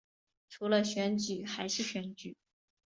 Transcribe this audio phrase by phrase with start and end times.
[0.49, 2.35] 除了选举还是选举